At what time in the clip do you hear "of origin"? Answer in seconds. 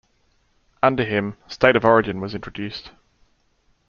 1.75-2.19